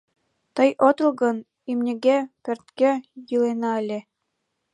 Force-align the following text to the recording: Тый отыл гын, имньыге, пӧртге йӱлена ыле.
Тый 0.55 0.69
отыл 0.87 1.09
гын, 1.21 1.37
имньыге, 1.71 2.17
пӧртге 2.43 2.91
йӱлена 3.29 3.71
ыле. 3.81 3.99